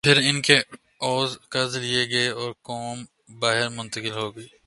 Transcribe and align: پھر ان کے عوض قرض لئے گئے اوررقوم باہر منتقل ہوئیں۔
پھر 0.03 0.17
ان 0.17 0.41
کے 0.41 0.57
عوض 1.01 1.37
قرض 1.49 1.75
لئے 1.77 2.09
گئے 2.09 2.27
اوررقوم 2.29 3.05
باہر 3.39 3.69
منتقل 3.69 4.11
ہوئیں۔ 4.11 4.51